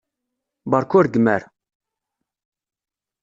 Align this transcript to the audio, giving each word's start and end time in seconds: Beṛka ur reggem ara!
Beṛka 0.69 0.93
ur 0.99 1.05
reggem 1.05 1.27
ara! 1.35 1.47